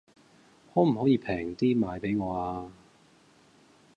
[0.73, 2.71] 可唔可以平啲賣俾我呀